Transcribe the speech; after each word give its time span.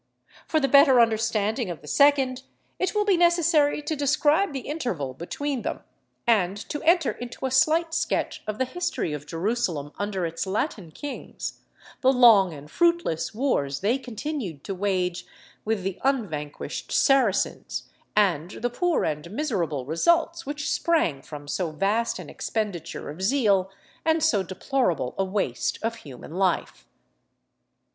For 0.47 0.59
the 0.59 0.67
better 0.67 0.99
understanding 0.99 1.69
of 1.69 1.81
the 1.83 1.87
second, 1.87 2.41
it 2.79 2.95
will 2.95 3.05
be 3.05 3.17
necessary 3.17 3.83
to 3.83 3.95
describe 3.95 4.51
the 4.51 4.61
interval 4.61 5.13
between 5.13 5.61
them, 5.61 5.81
and 6.25 6.57
to 6.69 6.81
enter 6.81 7.11
into 7.11 7.45
a 7.45 7.51
slight 7.51 7.93
sketch 7.93 8.41
of 8.47 8.57
the 8.57 8.65
history 8.65 9.13
of 9.13 9.27
Jerusalem 9.27 9.91
under 9.99 10.25
its 10.25 10.47
Latin 10.47 10.89
kings, 10.89 11.59
the 12.01 12.11
long 12.11 12.51
and 12.51 12.71
fruitless 12.71 13.35
wars 13.35 13.81
they 13.81 13.99
continued 13.99 14.63
to 14.63 14.73
wage 14.73 15.27
with 15.65 15.83
the 15.83 15.99
unvanquished 16.03 16.91
Saracens, 16.91 17.83
and 18.15 18.49
the 18.49 18.71
poor 18.71 19.05
and 19.05 19.29
miserable 19.29 19.85
results 19.85 20.47
which 20.47 20.67
sprang 20.67 21.21
from 21.21 21.47
so 21.47 21.69
vast 21.69 22.17
an 22.17 22.27
expenditure 22.27 23.11
of 23.11 23.21
zeal, 23.21 23.69
and 24.03 24.23
so 24.23 24.41
deplorable 24.41 25.13
a 25.19 25.23
waste 25.23 25.77
of 25.83 25.97
human 25.97 26.31
life. 26.33 26.65
[Illustration: 26.87 26.87
JERUSALEM. 26.87 27.85